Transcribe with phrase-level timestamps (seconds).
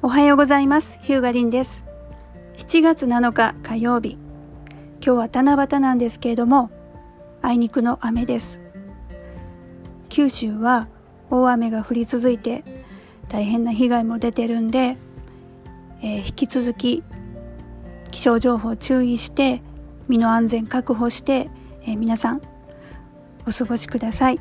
[0.00, 1.00] おはようございます。
[1.02, 1.84] ヒューガリンです。
[2.56, 4.16] 7月7日火曜日。
[5.04, 6.70] 今日は七夕なんですけれども、
[7.42, 8.60] あいにくの雨です。
[10.08, 10.86] 九州は
[11.30, 12.62] 大雨が降り続いて
[13.28, 14.96] 大変な被害も出てるんで、
[16.00, 17.02] えー、引き続き
[18.12, 19.62] 気象情報注意して
[20.06, 21.50] 身の安全確保して、
[21.82, 22.42] えー、皆さん
[23.48, 24.38] お過ごしください。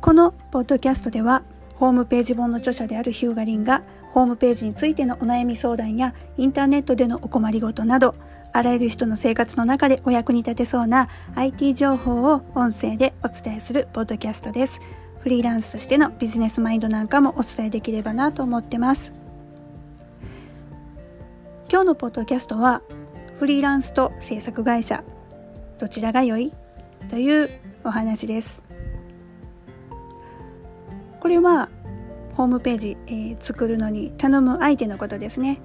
[0.00, 1.42] このポッドキャストでは
[1.76, 8.14] ホームページ本の著者であるヒューガリンがホームページについてのお悩み相談やインターネットでのお困りごとなど
[8.52, 14.80] あらゆる人の生活の中でお役に立てそうな IT 情報を音声でお伝えするポッドキャストです。
[15.18, 19.12] フリーランスとしてのビジネスマインドなんかもお伝えできればなと思ってます。
[21.68, 22.82] 今日のポッドキャストは
[23.40, 25.02] フリーランスと制作会社
[25.80, 26.52] どちらが良い？
[27.08, 27.50] という
[27.82, 28.62] お話です。
[31.24, 31.70] これは
[32.34, 35.58] ホームページ、えー、作るのに頼む相手のことですね、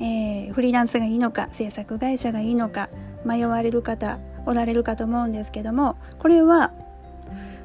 [0.00, 2.90] えー、フリーランスがいいのか制作会社がいいのか
[3.24, 6.72] 迷われる方おられるかと思うんですけどもこれは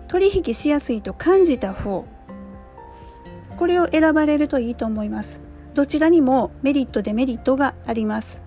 [0.08, 2.06] 取引しやすいと感じた方
[3.58, 5.42] これを選ばれるといいと思います。
[5.74, 8.44] どちらにもメリットデメリットがあります。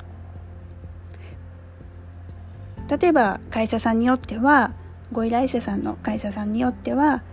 [2.89, 4.73] 例えば会社さんによっては
[5.11, 7.25] ご依頼者さんの会社さんによっては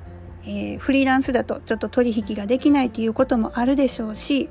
[0.44, 4.50] えー、フリーランスだとちょっと取引ができないということもあるでしょうし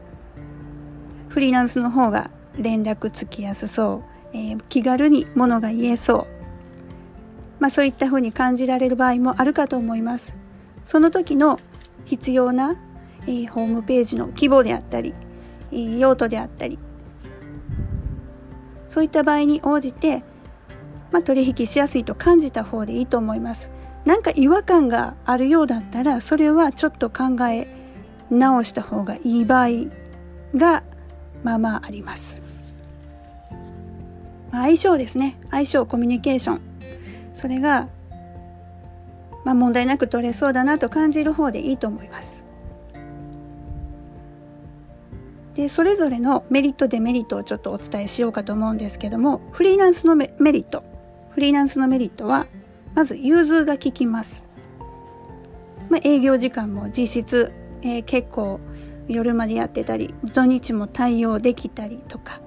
[1.28, 6.40] フリーランスの方が連絡つきやすそう、えー、気軽にものが言えそう。
[7.60, 10.34] まあそういったふうに感じられる場合もあるかと思います。
[10.86, 11.60] その時の
[12.04, 12.76] 必要な、
[13.26, 15.14] えー、ホームページの規模であったり、
[15.70, 16.78] えー、用途であったり
[18.88, 20.24] そういった場合に応じて、
[21.12, 23.70] まあ、取引しやすいと感じた方でいいと思います。
[24.04, 27.68] なんか違和感があるようだったらそれはちょっと考え
[28.30, 29.68] 直した方がいい場合
[30.54, 30.82] が
[31.42, 32.42] まあまああります。
[34.52, 36.60] 相性ですね相性コミュニケーション
[37.34, 37.88] それが、
[39.44, 42.44] まあ、問題なく取れそうだなと感じる方でいいと思います。
[45.54, 50.84] でそれぞれのメリットデメリットをちょっとお伝えしようかと思うんですけどもフリーランスのメリット
[51.30, 52.46] フリーランスのメリットは
[52.94, 54.46] まず融通が利きます。
[55.88, 57.52] まあ、営業時間も実質、
[57.82, 58.60] えー、結構
[59.08, 62.40] 夜までやってたり土日も対応できたりとか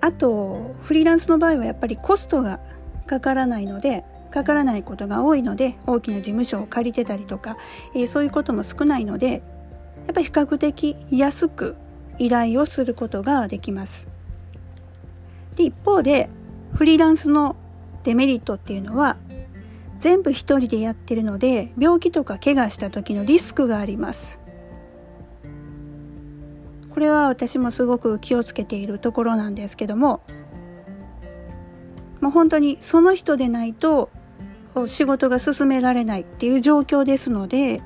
[0.00, 2.58] あとフリーランスの場合はやっぱりコストが
[3.06, 7.56] かからないのでかからないことが多いので大きな事務所を借りてたりとか、
[7.94, 9.42] えー、そういうことも少ないのでやっ
[10.12, 11.76] ぱり比較的安く
[12.18, 14.08] 依頼をすることができます。
[15.56, 16.28] で一方で
[16.74, 17.56] フリーランスの
[18.04, 19.16] デメリットっていうのは
[19.98, 24.38] 全部一人でやってるので病気とか怪我した時のリスクがあります。
[26.90, 30.20] これは私もすごく気をつけているところなんですけども
[32.20, 34.10] もう本当にその人でないと
[34.86, 37.82] 仕事が進められないっていう状況ですので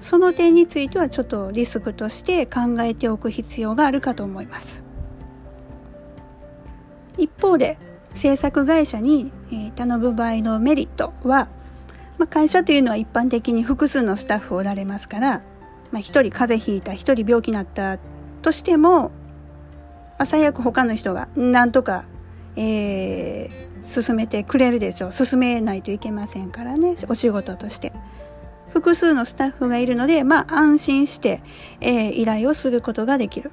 [0.00, 4.84] その点についてはちょっとリスクとして考えておく必要があるかと思います。
[7.18, 7.78] 一方で
[8.16, 11.48] 制作会社に、え頼む場合のメリットは、
[12.18, 15.42] まあ、会社というのは一般的に複数のスタッフおられますから、
[15.92, 17.98] まあ、1人風邪ひいた1人病気になった
[18.42, 19.10] としても、ま
[20.18, 22.04] あ、最悪他の人が何とか、
[22.56, 27.92] えー、進めてくれるでしょう進めないといけませんからねお仕事として。
[28.70, 31.40] 複数のスタッフがいるので、まあ、安心して、
[31.80, 33.50] えー、依頼をすることができる。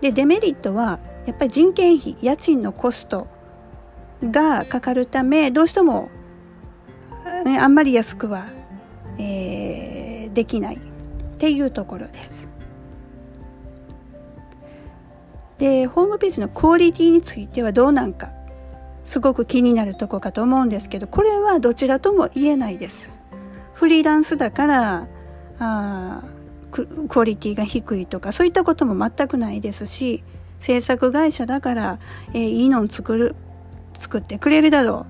[0.00, 3.26] で、デメリットは、やっぱり人件費、家賃のコスト
[4.22, 6.10] がかかるためどうしても、
[7.60, 8.46] あんまり安くは、
[9.18, 10.78] えー、できないっ
[11.38, 12.48] ていうところです。
[15.58, 18.30] でホームページのクオリティについてはどうなんか
[19.04, 23.12] すごく気になるとこかと思うんですけどこれはどちらとも言えないです。
[23.74, 25.08] フリーランスだから
[25.58, 26.22] あ
[26.70, 30.22] クオリティが低いとかそういったことも全くないですし
[30.60, 31.98] 制作会社だから、
[32.34, 33.36] えー、いいのを作る
[33.98, 35.06] 作ってくれるだろ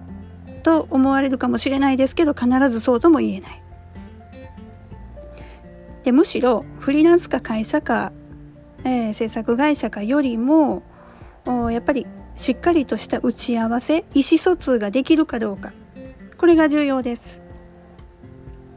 [0.48, 3.62] うと思われるかもしれないですけど必ずそうとも言えない。
[6.04, 8.12] でむしろフリーランスか会社か、
[8.84, 10.82] えー、制作会社かよりも
[11.70, 12.06] やっぱり
[12.36, 15.72] しっかりとした打ち合わせ意思疎通ができるかどうか
[16.36, 17.40] これが重要です。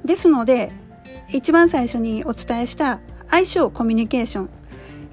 [0.03, 0.71] ですので
[1.29, 2.99] 一番最初にお伝えした
[3.29, 4.49] 相性コミュニケーション、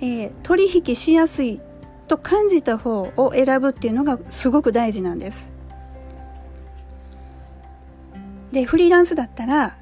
[0.01, 1.61] えー、取引しやすい
[2.09, 5.53] と感じた方を選ぶっていうのがすごく大事なんです。
[8.53, 9.77] でフリーランスだったら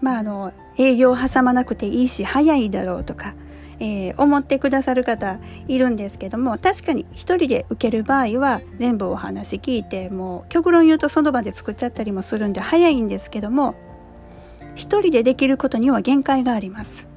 [0.00, 3.34] まああの営業挟まなくていいし早いだろうとか、
[3.78, 5.38] えー、思ってくださる方
[5.68, 13.74] いるんですけども確かに一人で受ける場合は全部お話聞いてもう極論言うとその場で作っちゃったりもするんで早いんですけども
[14.74, 17.08] 一人でできることには限界があります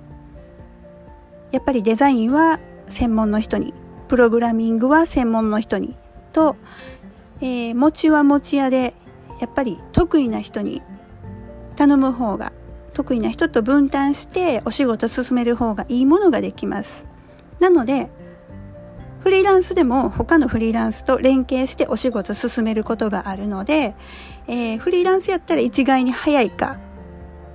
[1.52, 2.60] やっぱりデザインは
[2.90, 3.74] 専門の人に
[4.14, 5.96] プログラミングは専門の人に
[6.34, 6.56] と、
[7.42, 8.94] えー、餅は餅屋で
[9.42, 10.84] やっぱり得意な人に
[11.76, 12.54] 頼む方が
[12.94, 17.08] 得意な人と分担してお仕事進める方がいいものができます。
[17.60, 18.12] なので
[19.24, 23.96] フリーランスでも他のフリーランスと連携してお仕事進めることがあるので、
[24.48, 26.78] えー、フリーランスやったら一概に早いか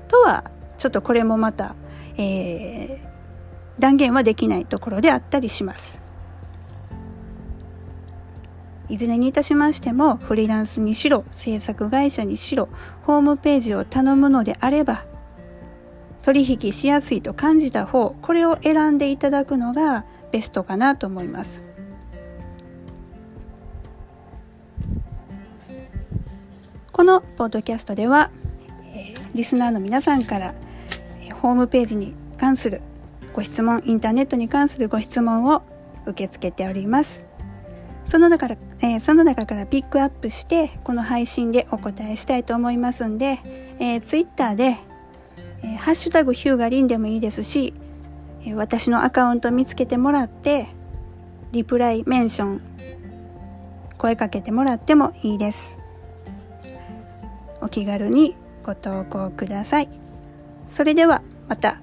[0.08, 1.76] とはちょっとこれもまた、
[2.16, 6.07] えー、断言はできないところであったりします。
[8.88, 12.69] いずれにいたしましてもフリーランスにしろ制作会社にしろ
[13.02, 15.05] ホームページを頼むのであれば
[16.23, 21.64] 取引しやすいと感じた方これを選んでいただくのがベストかなと思います。
[26.99, 28.31] このポッドキャストでは、
[29.32, 30.55] リスナーの皆さんから、
[31.40, 32.82] ホームページに関する
[33.32, 35.62] ご質問インターネットに関するご質問を
[36.06, 37.27] 受け付けております。
[38.08, 43.38] その中から、えー、その中からピックアップしてこの配信でお答えしたいと思いますんで、
[43.78, 44.78] えー、ツイッターで
[45.62, 47.75] えー、ハッシュタグヒューガリンでもいいですし、
[48.43, 50.69] えー、私のアカウント見つけてもらって、
[51.52, 52.62] リプライ、メンション、
[53.96, 55.78] 声かけてもらってもいいです。
[57.61, 59.88] お気軽にご投稿ください。
[60.69, 61.81] それではまた